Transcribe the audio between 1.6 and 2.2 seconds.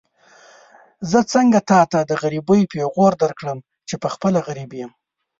تاته د